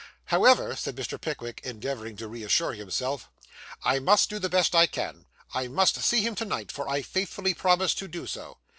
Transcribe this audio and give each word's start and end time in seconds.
'However,' 0.25 0.75
said 0.75 0.95
Mr. 0.95 1.21
Pickwick, 1.21 1.61
endeavouring 1.63 2.15
to 2.17 2.27
reassure 2.27 2.73
himself, 2.73 3.29
'I 3.83 3.99
must 3.99 4.31
do 4.31 4.39
the 4.39 4.49
best 4.49 4.73
I 4.73 4.87
can. 4.87 5.27
I 5.53 5.67
must 5.67 6.01
see 6.01 6.23
him 6.23 6.33
to 6.37 6.45
night, 6.45 6.71
for 6.71 6.89
I 6.89 7.03
faithfully 7.03 7.53
promised 7.53 7.99
to 7.99 8.07
do 8.07 8.25
so. 8.25 8.57